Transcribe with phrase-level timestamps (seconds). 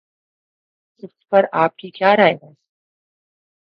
[1.03, 2.51] اس پر آپ کی کیا رائے ہے؟